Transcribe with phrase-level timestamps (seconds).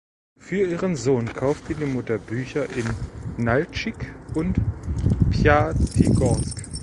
[0.39, 2.89] Für ihren Sohn kaufte die Mutter Bücher in
[3.37, 4.57] Naltschik und
[5.29, 6.67] Pjatigorsk.